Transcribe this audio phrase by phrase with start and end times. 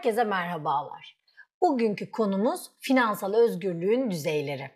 [0.00, 1.18] Herkese merhabalar.
[1.62, 4.70] Bugünkü konumuz finansal özgürlüğün düzeyleri.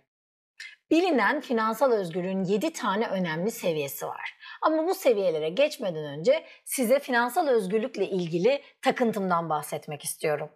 [0.90, 4.36] Bilinen finansal özgürlüğün 7 tane önemli seviyesi var.
[4.62, 10.50] Ama bu seviyelere geçmeden önce size finansal özgürlükle ilgili takıntımdan bahsetmek istiyorum.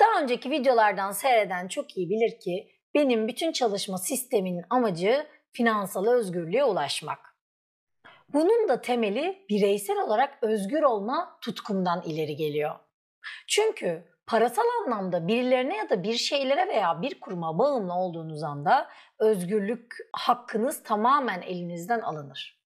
[0.00, 6.64] Daha önceki videolardan seyreden çok iyi bilir ki benim bütün çalışma sisteminin amacı finansal özgürlüğe
[6.64, 7.36] ulaşmak.
[8.28, 12.83] Bunun da temeli bireysel olarak özgür olma tutkumdan ileri geliyor.
[13.46, 18.88] Çünkü parasal anlamda birilerine ya da bir şeylere veya bir kuruma bağımlı olduğunuz anda
[19.18, 22.60] özgürlük hakkınız tamamen elinizden alınır.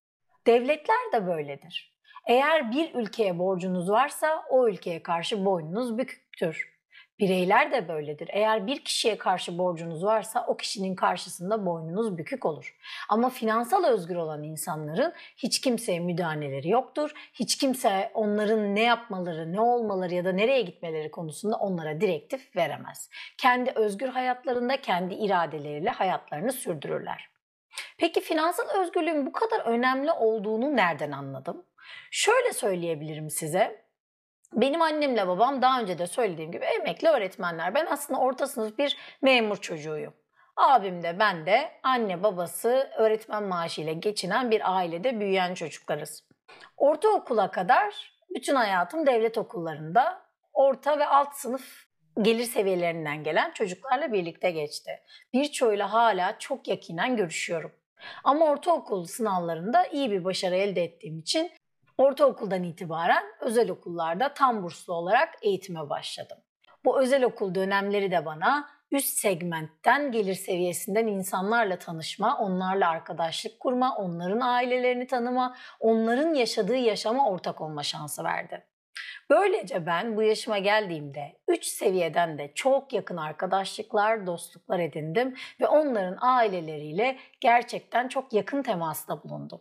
[0.47, 1.99] Devletler de böyledir.
[2.27, 6.78] Eğer bir ülkeye borcunuz varsa o ülkeye karşı boynunuz büküktür.
[7.21, 8.29] Bireyler de böyledir.
[8.33, 12.77] Eğer bir kişiye karşı borcunuz varsa o kişinin karşısında boynunuz bükük olur.
[13.09, 17.11] Ama finansal özgür olan insanların hiç kimseye müdahaleleri yoktur.
[17.35, 23.11] Hiç kimse onların ne yapmaları, ne olmaları ya da nereye gitmeleri konusunda onlara direktif veremez.
[23.39, 27.29] Kendi özgür hayatlarında kendi iradeleriyle hayatlarını sürdürürler.
[27.99, 31.67] Peki finansal özgürlüğün bu kadar önemli olduğunu nereden anladım?
[32.11, 33.88] Şöyle söyleyebilirim size.
[34.53, 37.75] Benim annemle babam daha önce de söylediğim gibi emekli öğretmenler.
[37.75, 40.15] Ben aslında orta sınıf bir memur çocuğuyum.
[40.57, 46.25] Abim de ben de anne babası öğretmen maaşıyla geçinen bir ailede büyüyen çocuklarız.
[46.77, 51.89] Ortaokula kadar bütün hayatım devlet okullarında orta ve alt sınıf
[52.23, 54.91] gelir seviyelerinden gelen çocuklarla birlikte geçti.
[55.33, 57.73] Birçoğuyla hala çok yakinen görüşüyorum.
[58.25, 61.51] Ama ortaokul sınavlarında iyi bir başarı elde ettiğim için
[61.99, 66.39] Ortaokuldan itibaren özel okullarda tam burslu olarak eğitime başladım.
[66.85, 73.97] Bu özel okul dönemleri de bana üst segmentten gelir seviyesinden insanlarla tanışma, onlarla arkadaşlık kurma,
[73.97, 78.67] onların ailelerini tanıma, onların yaşadığı yaşama ortak olma şansı verdi.
[79.31, 86.17] Böylece ben bu yaşıma geldiğimde 3 seviyeden de çok yakın arkadaşlıklar, dostluklar edindim ve onların
[86.21, 89.61] aileleriyle gerçekten çok yakın temasta bulundum.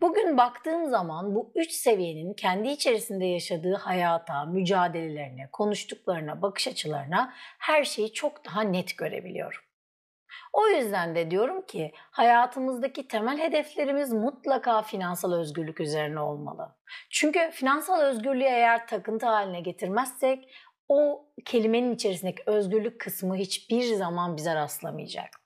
[0.00, 7.84] Bugün baktığım zaman bu üç seviyenin kendi içerisinde yaşadığı hayata, mücadelelerine, konuştuklarına, bakış açılarına her
[7.84, 9.60] şeyi çok daha net görebiliyorum.
[10.52, 16.76] O yüzden de diyorum ki hayatımızdaki temel hedeflerimiz mutlaka finansal özgürlük üzerine olmalı.
[17.10, 20.48] Çünkü finansal özgürlüğü eğer takıntı haline getirmezsek
[20.88, 25.44] o kelimenin içerisindeki özgürlük kısmı hiçbir zaman bize rastlamayacak.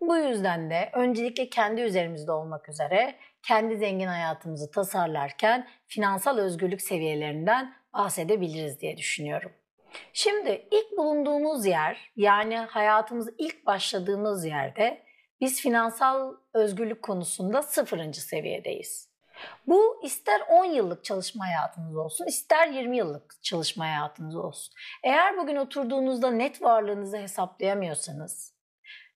[0.00, 7.74] Bu yüzden de öncelikle kendi üzerimizde olmak üzere kendi zengin hayatımızı tasarlarken finansal özgürlük seviyelerinden
[7.94, 9.52] bahsedebiliriz diye düşünüyorum.
[10.12, 15.02] Şimdi ilk bulunduğumuz yer yani hayatımız ilk başladığımız yerde
[15.40, 19.10] biz finansal özgürlük konusunda sıfırıncı seviyedeyiz.
[19.66, 24.74] Bu ister 10 yıllık çalışma hayatınız olsun, ister 20 yıllık çalışma hayatınız olsun.
[25.04, 28.54] Eğer bugün oturduğunuzda net varlığınızı hesaplayamıyorsanız,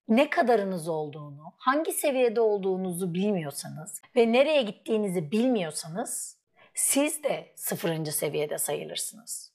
[0.08, 6.38] ne kadarınız olduğunu, hangi seviyede olduğunuzu bilmiyorsanız ve nereye gittiğinizi bilmiyorsanız
[6.74, 9.54] siz de sıfırıncı seviyede sayılırsınız.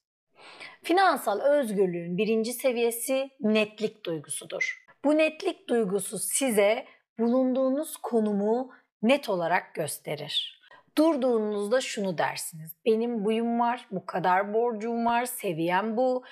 [0.84, 4.86] Finansal özgürlüğün birinci seviyesi netlik duygusudur.
[5.06, 6.86] Bu netlik duygusu size
[7.20, 8.72] bulunduğunuz konumu
[9.02, 10.60] net olarak gösterir.
[10.98, 12.76] Durduğunuzda şunu dersiniz.
[12.86, 16.24] Benim buyum var, bu kadar borcum var, seviyem bu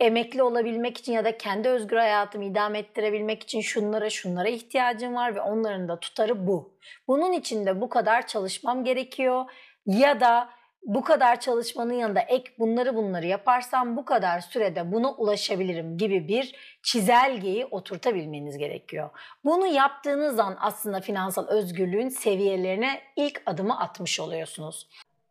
[0.00, 5.34] emekli olabilmek için ya da kendi özgür hayatımı idame ettirebilmek için şunlara şunlara ihtiyacım var
[5.34, 6.78] ve onların da tutarı bu.
[7.08, 9.44] Bunun için de bu kadar çalışmam gerekiyor
[9.86, 10.48] ya da
[10.82, 16.78] bu kadar çalışmanın yanında ek bunları bunları yaparsam bu kadar sürede buna ulaşabilirim gibi bir
[16.82, 19.10] çizelgeyi oturtabilmeniz gerekiyor.
[19.44, 24.88] Bunu yaptığınız an aslında finansal özgürlüğün seviyelerine ilk adımı atmış oluyorsunuz.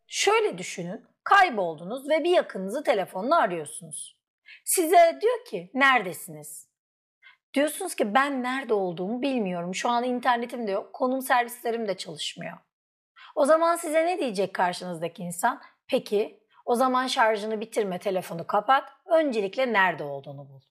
[0.08, 4.17] Şöyle düşünün, kayboldunuz ve bir yakınınızı telefonla arıyorsunuz.
[4.66, 6.68] Size diyor ki neredesiniz?
[7.54, 9.76] Diyorsunuz ki ben nerede olduğumu bilmiyorum.
[9.76, 10.94] Şu an internetim de yok.
[10.94, 12.58] Konum servislerim de çalışmıyor.
[13.36, 15.62] O zaman size ne diyecek karşınızdaki insan?
[15.88, 18.90] Peki o zaman şarjını bitirme, telefonu kapat.
[19.06, 20.62] Öncelikle nerede olduğunu bul.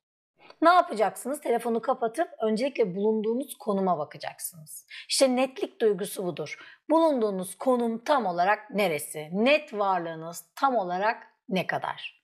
[0.62, 1.40] Ne yapacaksınız?
[1.40, 4.87] Telefonu kapatıp öncelikle bulunduğunuz konuma bakacaksınız.
[5.08, 6.58] İşte netlik duygusu budur.
[6.90, 9.28] Bulunduğunuz konum tam olarak neresi?
[9.32, 12.15] Net varlığınız tam olarak ne kadar?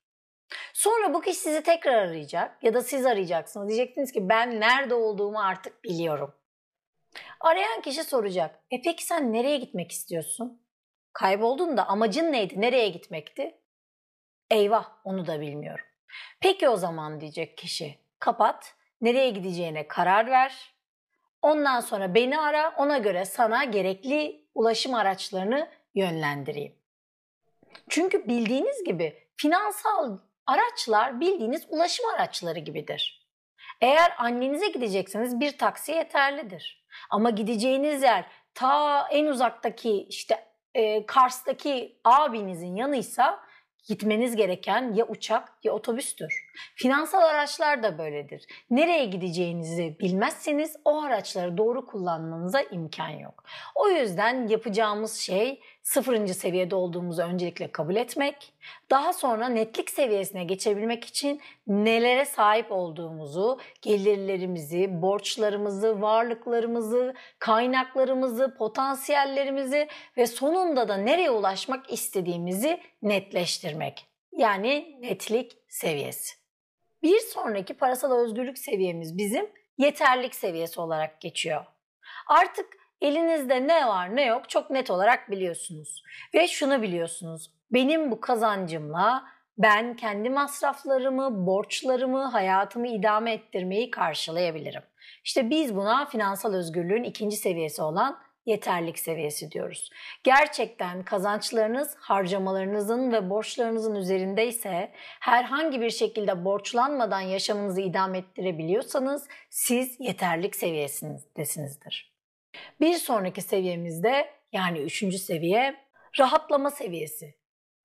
[0.73, 3.69] Sonra bu kişi sizi tekrar arayacak ya da siz arayacaksınız.
[3.69, 6.35] Diyeceksiniz ki ben nerede olduğumu artık biliyorum.
[7.41, 8.59] Arayan kişi soracak.
[8.71, 10.63] E peki sen nereye gitmek istiyorsun?
[11.13, 12.61] Kayboldun da amacın neydi?
[12.61, 13.59] Nereye gitmekti?
[14.51, 15.85] Eyvah onu da bilmiyorum.
[16.41, 17.99] Peki o zaman diyecek kişi.
[18.19, 20.75] Kapat, nereye gideceğine karar ver.
[21.43, 26.75] Ondan sonra beni ara, ona göre sana gerekli ulaşım araçlarını yönlendireyim.
[27.89, 33.29] Çünkü bildiğiniz gibi finansal araçlar bildiğiniz ulaşım araçları gibidir.
[33.81, 36.87] Eğer annenize gidecekseniz bir taksi yeterlidir.
[37.11, 43.41] Ama gideceğiniz yer ta en uzaktaki işte e, Kars'taki abinizin yanıysa
[43.89, 46.49] gitmeniz gereken ya uçak ya otobüstür.
[46.75, 48.47] Finansal araçlar da böyledir.
[48.71, 53.45] Nereye gideceğinizi bilmezseniz o araçları doğru kullanmanıza imkan yok.
[53.75, 58.53] O yüzden yapacağımız şey sıfırıncı seviyede olduğumuzu öncelikle kabul etmek,
[58.91, 70.27] daha sonra netlik seviyesine geçebilmek için nelere sahip olduğumuzu, gelirlerimizi, borçlarımızı, varlıklarımızı, kaynaklarımızı, potansiyellerimizi ve
[70.27, 74.12] sonunda da nereye ulaşmak istediğimizi netleştirmek.
[74.33, 76.35] Yani netlik seviyesi.
[77.03, 81.65] Bir sonraki parasal özgürlük seviyemiz bizim yeterlik seviyesi olarak geçiyor.
[82.27, 82.67] Artık
[83.01, 86.03] elinizde ne var ne yok çok net olarak biliyorsunuz.
[86.35, 87.51] Ve şunu biliyorsunuz.
[87.71, 89.25] Benim bu kazancımla
[89.59, 94.83] ben kendi masraflarımı, borçlarımı, hayatımı idame ettirmeyi karşılayabilirim.
[95.25, 99.91] İşte biz buna finansal özgürlüğün ikinci seviyesi olan yeterlik seviyesi diyoruz.
[100.25, 110.57] Gerçekten kazançlarınız harcamalarınızın ve borçlarınızın üzerindeyse herhangi bir şekilde borçlanmadan yaşamınızı idame ettirebiliyorsanız siz yeterlik
[110.57, 112.13] seviyesindesinizdir.
[112.81, 115.77] Bir sonraki seviyemizde yani üçüncü seviye
[116.19, 117.35] rahatlama seviyesi.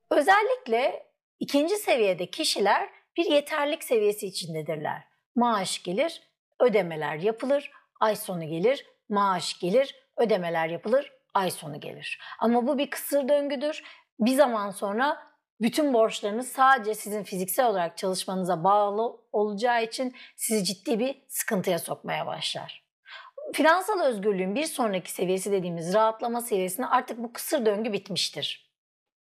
[0.09, 1.07] Özellikle
[1.39, 5.03] ikinci seviyede kişiler bir yeterlik seviyesi içindedirler.
[5.35, 6.21] Maaş gelir,
[6.59, 12.19] ödemeler yapılır, ay sonu gelir, maaş gelir, ödemeler yapılır, ay sonu gelir.
[12.39, 13.83] Ama bu bir kısır döngüdür.
[14.19, 15.27] Bir zaman sonra
[15.61, 22.25] bütün borçlarınız sadece sizin fiziksel olarak çalışmanıza bağlı olacağı için sizi ciddi bir sıkıntıya sokmaya
[22.25, 22.87] başlar.
[23.53, 28.73] Finansal özgürlüğün bir sonraki seviyesi dediğimiz rahatlama seviyesinde artık bu kısır döngü bitmiştir.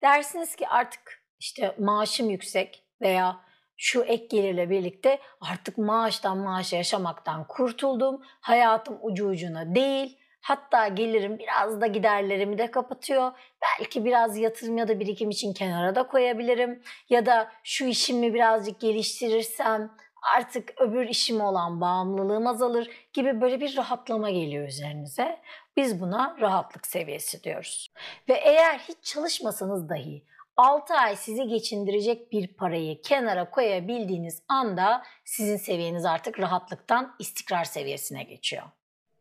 [0.01, 3.39] Dersiniz ki artık işte maaşım yüksek veya
[3.77, 8.21] şu ek gelirle birlikte artık maaştan maaşa yaşamaktan kurtuldum.
[8.41, 10.19] Hayatım ucu ucuna değil.
[10.45, 13.31] Hatta gelirim biraz da giderlerimi de kapatıyor.
[13.61, 16.83] Belki biraz yatırım ya da birikim için kenara da koyabilirim.
[17.09, 19.91] Ya da şu işimi birazcık geliştirirsem
[20.35, 25.41] artık öbür işime olan bağımlılığım azalır gibi böyle bir rahatlama geliyor üzerinize.
[25.77, 27.93] Biz buna rahatlık seviyesi diyoruz.
[28.29, 30.25] Ve eğer hiç çalışmasanız dahi
[30.57, 38.23] 6 ay sizi geçindirecek bir parayı kenara koyabildiğiniz anda sizin seviyeniz artık rahatlıktan istikrar seviyesine
[38.23, 38.63] geçiyor.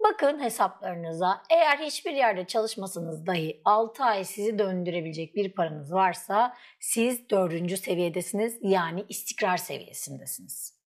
[0.05, 7.31] Bakın hesaplarınıza eğer hiçbir yerde çalışmasanız dahi 6 ay sizi döndürebilecek bir paranız varsa siz
[7.31, 7.79] 4.
[7.79, 10.81] seviyedesiniz yani istikrar seviyesindesiniz.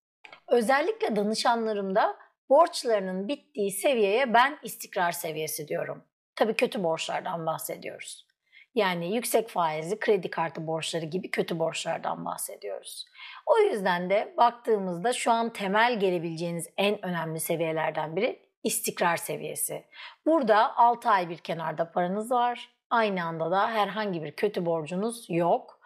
[0.49, 2.17] Özellikle danışanlarımda
[2.49, 6.05] borçlarının bittiği seviyeye ben istikrar seviyesi diyorum.
[6.37, 8.26] Tabii kötü borçlardan bahsediyoruz.
[8.75, 13.06] Yani yüksek faizli kredi kartı borçları gibi kötü borçlardan bahsediyoruz.
[13.47, 19.84] O yüzden de baktığımızda şu an temel gelebileceğiniz en önemli seviyelerden biri istikrar seviyesi.
[20.26, 22.70] Burada 6 ay bir kenarda paranız var.
[22.90, 25.81] Aynı anda da herhangi bir kötü borcunuz yok.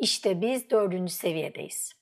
[0.00, 1.92] İşte biz dördüncü seviyedeyiz.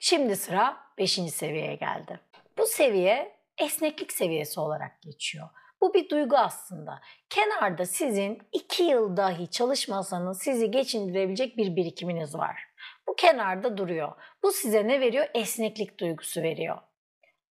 [0.00, 2.20] Şimdi sıra beşinci seviyeye geldi.
[2.58, 5.48] Bu seviye esneklik seviyesi olarak geçiyor.
[5.80, 7.00] Bu bir duygu aslında.
[7.30, 12.62] Kenarda sizin iki yıl dahi çalışmasanız sizi geçindirebilecek bir birikiminiz var.
[13.08, 14.12] Bu kenarda duruyor.
[14.42, 15.26] Bu size ne veriyor?
[15.34, 16.78] Esneklik duygusu veriyor.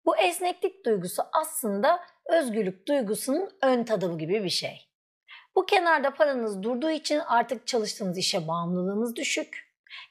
[0.06, 4.88] Bu esneklik duygusu aslında özgürlük duygusunun ön tadımı gibi bir şey.
[5.56, 9.65] Bu kenarda paranız durduğu için artık çalıştığınız işe bağımlılığınız düşük.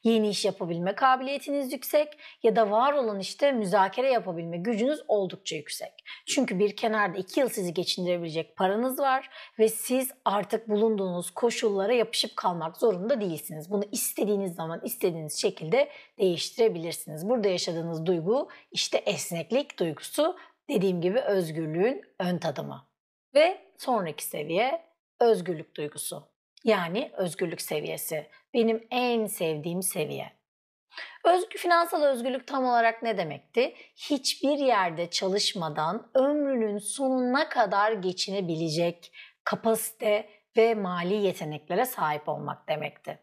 [0.05, 5.93] Yeni iş yapabilme kabiliyetiniz yüksek ya da var olan işte müzakere yapabilme gücünüz oldukça yüksek.
[6.27, 12.37] Çünkü bir kenarda iki yıl sizi geçindirebilecek paranız var ve siz artık bulunduğunuz koşullara yapışıp
[12.37, 13.71] kalmak zorunda değilsiniz.
[13.71, 15.89] Bunu istediğiniz zaman istediğiniz şekilde
[16.19, 17.29] değiştirebilirsiniz.
[17.29, 20.37] Burada yaşadığınız duygu işte esneklik duygusu
[20.71, 22.87] dediğim gibi özgürlüğün ön tadımı.
[23.35, 24.83] Ve sonraki seviye
[25.21, 26.34] özgürlük duygusu.
[26.65, 28.31] Yani özgürlük seviyesi.
[28.55, 30.33] Benim en sevdiğim seviye.
[31.25, 33.75] Özgü finansal özgürlük tam olarak ne demekti?
[33.97, 39.13] Hiçbir yerde çalışmadan ömrünün sonuna kadar geçinebilecek
[39.45, 43.19] kapasite ve mali yeteneklere sahip olmak demekti.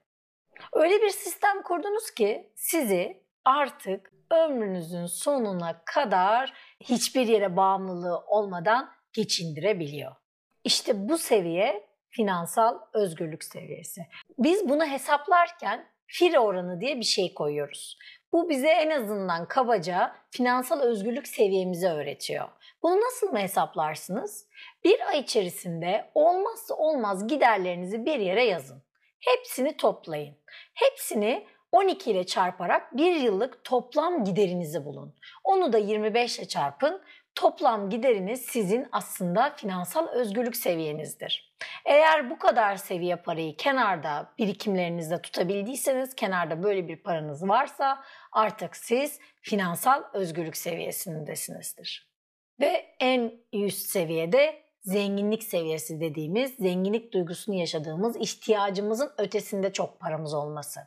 [0.74, 10.15] Öyle bir sistem kurdunuz ki sizi artık ömrünüzün sonuna kadar hiçbir yere bağımlılığı olmadan geçindirebiliyor.
[10.63, 14.01] İşte bu seviye finansal özgürlük seviyesi.
[14.39, 17.98] Biz bunu hesaplarken FIRE oranı diye bir şey koyuyoruz.
[18.34, 22.48] Bu bize en azından kabaca finansal özgürlük seviyemizi öğretiyor.
[22.84, 24.48] Bunu nasıl mı hesaplarsınız?
[24.84, 28.84] Bir ay içerisinde olmazsa olmaz giderlerinizi bir yere yazın.
[29.20, 30.36] Hepsini toplayın.
[30.74, 35.15] Hepsini 12 ile çarparak bir yıllık toplam giderinizi bulun.
[35.44, 37.01] Onu da 25 ile çarpın.
[37.35, 41.55] Toplam gideriniz sizin aslında finansal özgürlük seviyenizdir.
[41.85, 49.19] Eğer bu kadar seviye parayı kenarda birikimlerinizde tutabildiyseniz, kenarda böyle bir paranız varsa artık siz
[49.41, 52.11] finansal özgürlük seviyesindesinizdir.
[52.59, 60.79] Ve en üst seviyede zenginlik seviyesi dediğimiz, zenginlik duygusunu yaşadığımız, ihtiyacımızın ötesinde çok paramız olması.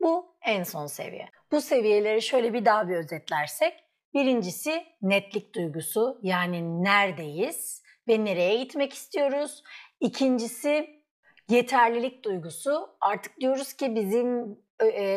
[0.00, 1.28] Bu en son seviye.
[1.52, 8.92] Bu seviyeleri şöyle bir daha bir özetlersek, birincisi netlik duygusu yani neredeyiz ve nereye gitmek
[8.92, 9.62] istiyoruz.
[10.00, 11.02] İkincisi
[11.48, 12.96] yeterlilik duygusu.
[13.00, 14.58] Artık diyoruz ki bizim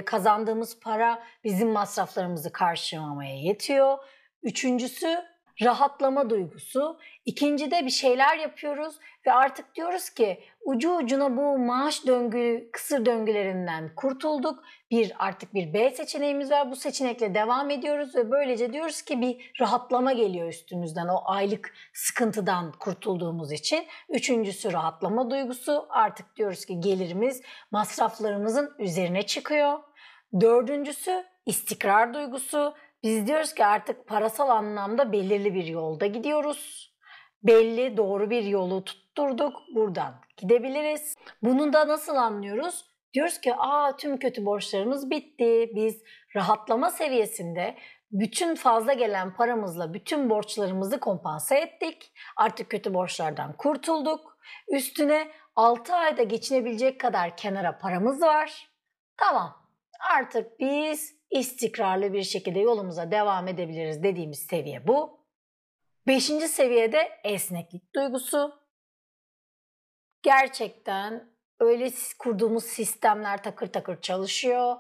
[0.06, 3.98] kazandığımız para bizim masraflarımızı karşılamaya yetiyor.
[4.44, 5.31] Üçüncüsü
[5.64, 7.00] rahatlama duygusu.
[7.26, 8.96] İkinci de bir şeyler yapıyoruz
[9.28, 14.64] ve artık diyoruz ki ucu ucuna bu maaş döngü, kısır döngülerinden kurtulduk.
[14.92, 16.72] Bir artık bir B seçeneğimiz var.
[16.72, 22.72] Bu seçenekle devam ediyoruz ve böylece diyoruz ki bir rahatlama geliyor üstümüzden o aylık sıkıntıdan
[22.72, 23.86] kurtulduğumuz için.
[24.10, 25.86] Üçüncüsü rahatlama duygusu.
[25.90, 27.42] Artık diyoruz ki gelirimiz
[27.72, 29.80] masraflarımızın üzerine çıkıyor.
[30.42, 32.74] Dördüncüsü istikrar duygusu.
[33.04, 36.92] Biz diyoruz ki artık parasal anlamda belirli bir yolda gidiyoruz.
[37.44, 39.54] Belli doğru bir yolu tutturduk.
[39.76, 41.16] Buradan gidebiliriz.
[41.42, 42.86] Bunu da nasıl anlıyoruz?
[43.14, 45.72] Diyoruz ki aa tüm kötü borçlarımız bitti.
[45.76, 46.04] Biz
[46.36, 47.78] rahatlama seviyesinde
[48.12, 52.14] bütün fazla gelen paramızla bütün borçlarımızı kompanse ettik.
[52.38, 54.38] Artık kötü borçlardan kurtulduk.
[54.70, 58.70] Üstüne 6 ayda geçinebilecek kadar kenara paramız var.
[59.18, 59.68] Tamam
[60.18, 65.22] artık biz istikrarlı bir şekilde yolumuza devam edebiliriz dediğimiz seviye bu.
[66.08, 68.62] Beşinci seviyede esneklik duygusu.
[70.22, 74.76] Gerçekten öyle kurduğumuz sistemler takır takır çalışıyor.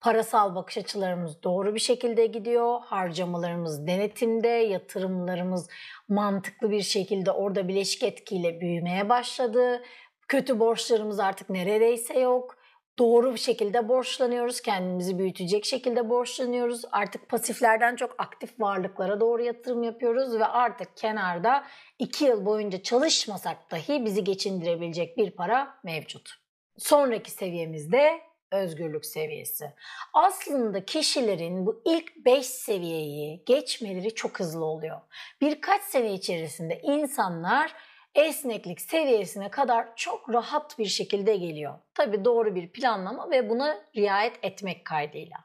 [0.00, 2.80] Parasal bakış açılarımız doğru bir şekilde gidiyor.
[2.84, 5.68] Harcamalarımız denetimde, yatırımlarımız
[6.08, 9.82] mantıklı bir şekilde orada bileşik etkiyle büyümeye başladı.
[10.28, 12.57] Kötü borçlarımız artık neredeyse yok
[12.98, 14.60] doğru bir şekilde borçlanıyoruz.
[14.60, 16.82] Kendimizi büyütecek şekilde borçlanıyoruz.
[16.92, 21.64] Artık pasiflerden çok aktif varlıklara doğru yatırım yapıyoruz ve artık kenarda
[21.98, 26.30] iki yıl boyunca çalışmasak dahi bizi geçindirebilecek bir para mevcut.
[26.78, 28.20] Sonraki seviyemizde
[28.52, 29.72] özgürlük seviyesi.
[30.14, 35.00] Aslında kişilerin bu ilk 5 seviyeyi geçmeleri çok hızlı oluyor.
[35.40, 37.74] Birkaç sene içerisinde insanlar
[38.14, 41.78] esneklik seviyesine kadar çok rahat bir şekilde geliyor.
[41.94, 45.36] Tabi doğru bir planlama ve buna riayet etmek kaydıyla.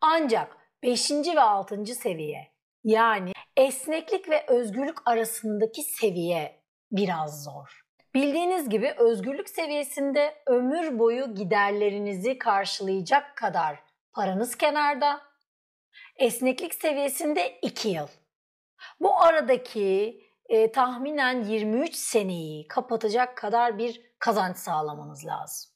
[0.00, 1.10] Ancak 5.
[1.10, 1.86] ve 6.
[1.86, 2.52] seviye
[2.84, 6.62] yani esneklik ve özgürlük arasındaki seviye
[6.92, 7.88] biraz zor.
[8.14, 15.20] Bildiğiniz gibi özgürlük seviyesinde ömür boyu giderlerinizi karşılayacak kadar paranız kenarda.
[16.16, 18.08] Esneklik seviyesinde 2 yıl.
[19.00, 25.70] Bu aradaki e, tahminen 23 seneyi kapatacak kadar bir kazanç sağlamanız lazım.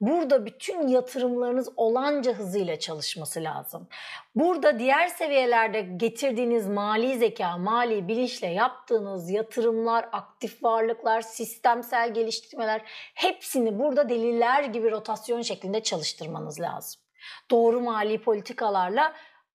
[0.00, 3.88] Burada bütün yatırımlarınız olanca hızıyla çalışması lazım.
[4.34, 12.82] Burada diğer seviyelerde getirdiğiniz mali zeka, mali bilinçle yaptığınız yatırımlar, aktif varlıklar, sistemsel geliştirmeler
[13.14, 17.00] hepsini burada deliller gibi rotasyon şeklinde çalıştırmanız lazım.
[17.50, 19.12] Doğru mali politikalarla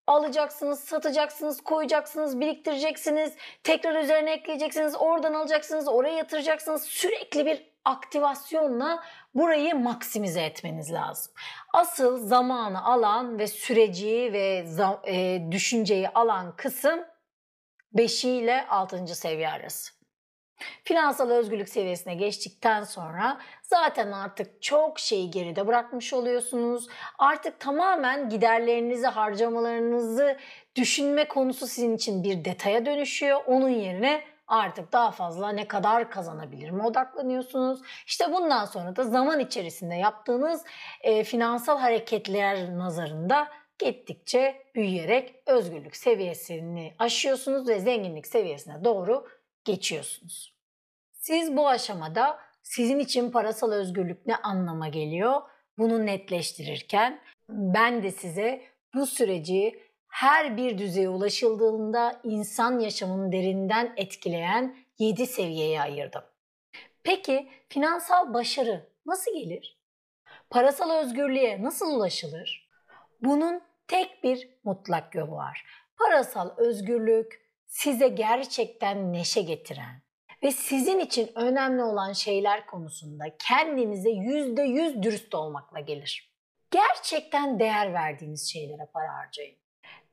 [0.10, 6.84] alacaksınız, satacaksınız, koyacaksınız, biriktireceksiniz, tekrar üzerine ekleyeceksiniz, oradan alacaksınız, oraya yatıracaksınız.
[6.84, 9.04] Sürekli bir aktivasyonla
[9.36, 11.34] burayı maksimize etmeniz lazım.
[11.74, 14.66] Asıl zamanı alan ve süreci ve
[15.08, 17.00] e, düşünceyi alan kısım
[17.94, 19.16] 5 ile 6.
[19.16, 19.99] seviye arası.
[20.84, 26.88] Finansal özgürlük seviyesine geçtikten sonra zaten artık çok şeyi geride bırakmış oluyorsunuz.
[27.18, 30.38] Artık tamamen giderlerinizi, harcamalarınızı
[30.76, 33.42] düşünme konusu sizin için bir detaya dönüşüyor.
[33.48, 37.82] Onun yerine artık daha fazla ne kadar kazanabilirim odaklanıyorsunuz.
[38.08, 40.64] İşte bundan sonra da zaman içerisinde yaptığınız
[41.02, 43.48] e, finansal hareketler nazarında
[43.80, 49.28] gittikçe büyüyerek özgürlük seviyesini aşıyorsunuz ve zenginlik seviyesine doğru
[49.72, 50.54] geçiyorsunuz.
[51.12, 55.42] Siz bu aşamada sizin için parasal özgürlük ne anlama geliyor?
[55.78, 58.62] Bunu netleştirirken ben de size
[58.94, 66.24] bu süreci her bir düzeye ulaşıldığında insan yaşamını derinden etkileyen 7 seviyeye ayırdım.
[67.04, 69.80] Peki finansal başarı nasıl gelir?
[70.50, 72.70] Parasal özgürlüğe nasıl ulaşılır?
[73.22, 75.66] Bunun tek bir mutlak yolu var.
[75.98, 80.02] Parasal özgürlük size gerçekten neşe getiren
[80.44, 86.34] ve sizin için önemli olan şeyler konusunda kendinize yüzde yüz dürüst olmakla gelir.
[86.72, 89.58] Gerçekten değer verdiğiniz şeylere para harcayın.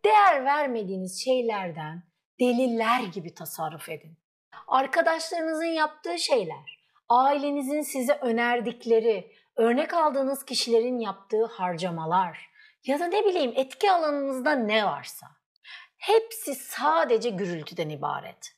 [0.05, 2.03] Değer vermediğiniz şeylerden
[2.41, 4.19] deliler gibi tasarruf edin.
[4.69, 12.51] Arkadaşlarınızın yaptığı şeyler, ailenizin size önerdikleri, örnek aldığınız kişilerin yaptığı harcamalar
[12.85, 15.36] ya da ne bileyim etki alanınızda ne varsa
[15.99, 18.57] hepsi sadece gürültüden ibaret.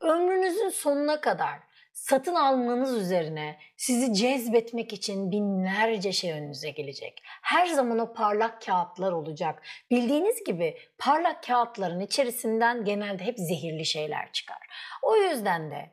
[0.00, 1.58] Ömrünüzün sonuna kadar
[1.92, 7.22] satın almanız üzerine sizi cezbetmek için binlerce şey önünüze gelecek.
[7.42, 9.62] Her zaman o parlak kağıtlar olacak.
[9.90, 14.58] Bildiğiniz gibi parlak kağıtların içerisinden genelde hep zehirli şeyler çıkar.
[15.02, 15.90] O yüzden de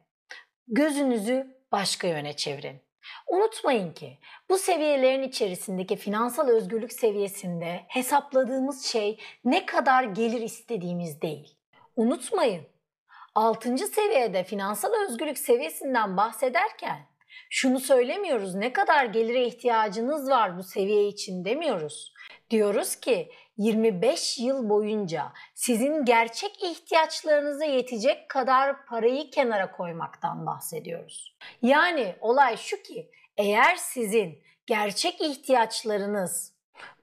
[0.67, 2.81] gözünüzü başka yöne çevirin.
[3.27, 4.17] Unutmayın ki
[4.49, 11.57] bu seviyelerin içerisindeki finansal özgürlük seviyesinde hesapladığımız şey ne kadar gelir istediğimiz değil.
[11.95, 12.63] Unutmayın
[13.35, 13.77] 6.
[13.77, 17.10] seviyede finansal özgürlük seviyesinden bahsederken
[17.49, 22.13] şunu söylemiyoruz ne kadar gelire ihtiyacınız var bu seviye için demiyoruz.
[22.49, 31.37] Diyoruz ki 25 yıl boyunca sizin gerçek ihtiyaçlarınıza yetecek kadar parayı kenara koymaktan bahsediyoruz.
[31.61, 36.53] Yani olay şu ki eğer sizin gerçek ihtiyaçlarınız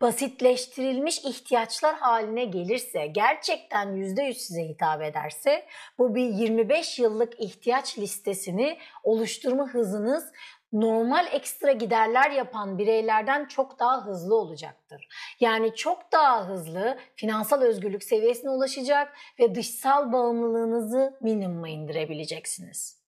[0.00, 5.66] basitleştirilmiş ihtiyaçlar haline gelirse, gerçekten %100 size hitap ederse
[5.98, 10.32] bu bir 25 yıllık ihtiyaç listesini oluşturma hızınız
[10.72, 15.08] normal ekstra giderler yapan bireylerden çok daha hızlı olacaktır.
[15.40, 22.98] Yani çok daha hızlı finansal özgürlük seviyesine ulaşacak ve dışsal bağımlılığınızı minimuma indirebileceksiniz.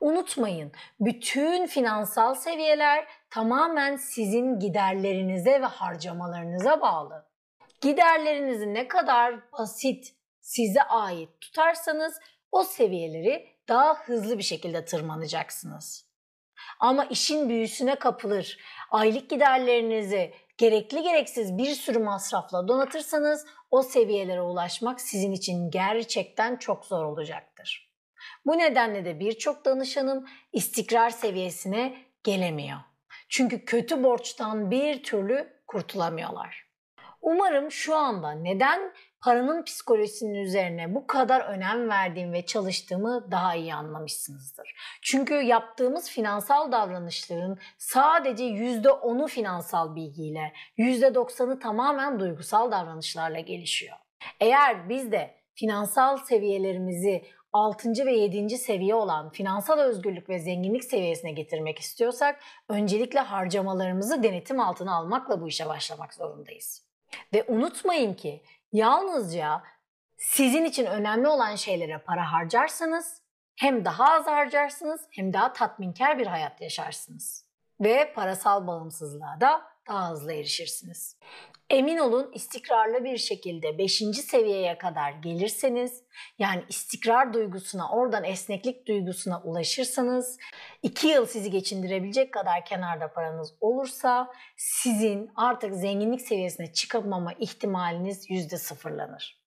[0.00, 7.26] Unutmayın, bütün finansal seviyeler tamamen sizin giderlerinize ve harcamalarınıza bağlı.
[7.80, 12.20] Giderlerinizi ne kadar basit size ait tutarsanız
[12.52, 16.10] o seviyeleri daha hızlı bir şekilde tırmanacaksınız.
[16.80, 18.58] Ama işin büyüsüne kapılır,
[18.90, 26.84] aylık giderlerinizi gerekli gereksiz bir sürü masrafla donatırsanız o seviyelere ulaşmak sizin için gerçekten çok
[26.84, 27.90] zor olacaktır.
[28.46, 32.89] Bu nedenle de birçok danışanım istikrar seviyesine gelemiyor.
[33.30, 36.70] Çünkü kötü borçtan bir türlü kurtulamıyorlar.
[37.22, 43.74] Umarım şu anda neden paranın psikolojisinin üzerine bu kadar önem verdiğim ve çalıştığımı daha iyi
[43.74, 44.74] anlamışsınızdır.
[45.02, 53.96] Çünkü yaptığımız finansal davranışların sadece %10'u finansal bilgiyle, %90'ı tamamen duygusal davranışlarla gelişiyor.
[54.40, 58.06] Eğer biz de finansal seviyelerimizi 6.
[58.06, 58.58] ve 7.
[58.58, 65.48] seviye olan finansal özgürlük ve zenginlik seviyesine getirmek istiyorsak öncelikle harcamalarımızı denetim altına almakla bu
[65.48, 66.86] işe başlamak zorundayız.
[67.34, 69.62] Ve unutmayın ki yalnızca
[70.16, 73.22] sizin için önemli olan şeylere para harcarsanız
[73.56, 77.46] hem daha az harcarsınız hem daha tatminkar bir hayat yaşarsınız.
[77.80, 81.16] Ve parasal bağımsızlığa da daha hızlı erişirsiniz.
[81.70, 84.02] Emin olun istikrarlı bir şekilde 5.
[84.28, 86.02] seviyeye kadar gelirseniz
[86.38, 90.38] yani istikrar duygusuna oradan esneklik duygusuna ulaşırsanız
[90.82, 98.58] 2 yıl sizi geçindirebilecek kadar kenarda paranız olursa sizin artık zenginlik seviyesine çıkamama ihtimaliniz yüzde
[98.58, 99.40] sıfırlanır.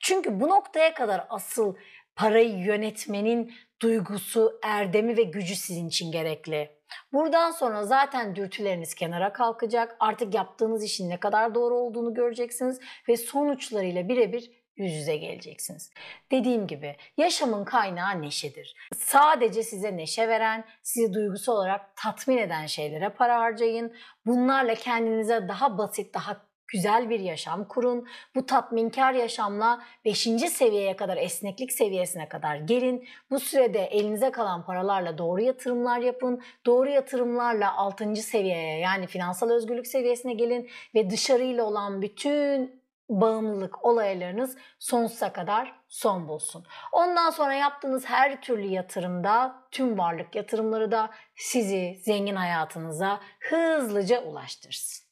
[0.00, 1.74] Çünkü bu noktaya kadar asıl
[2.16, 6.70] parayı yönetmenin duygusu, erdemi ve gücü sizin için gerekli.
[7.12, 9.96] Buradan sonra zaten dürtüleriniz kenara kalkacak.
[10.00, 15.90] Artık yaptığınız işin ne kadar doğru olduğunu göreceksiniz ve sonuçlarıyla birebir yüz yüze geleceksiniz.
[16.32, 18.74] Dediğim gibi yaşamın kaynağı neşedir.
[18.96, 23.94] Sadece size neşe veren, sizi duygusal olarak tatmin eden şeylere para harcayın.
[24.26, 28.08] Bunlarla kendinize daha basit, daha güzel bir yaşam kurun.
[28.34, 30.18] Bu tatminkar yaşamla 5.
[30.52, 33.08] seviyeye kadar esneklik seviyesine kadar gelin.
[33.30, 36.42] Bu sürede elinize kalan paralarla doğru yatırımlar yapın.
[36.66, 38.16] Doğru yatırımlarla 6.
[38.16, 46.28] seviyeye yani finansal özgürlük seviyesine gelin ve dışarıyla olan bütün bağımlılık olaylarınız sonsuza kadar son
[46.28, 46.66] bulsun.
[46.92, 55.04] Ondan sonra yaptığınız her türlü yatırımda, tüm varlık yatırımları da sizi zengin hayatınıza hızlıca ulaştırsın.